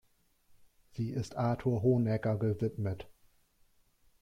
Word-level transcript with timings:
Sie 0.89 1.11
ist 1.11 1.35
Arthur 1.35 1.83
Honegger 1.83 2.35
gewidmet. 2.35 3.07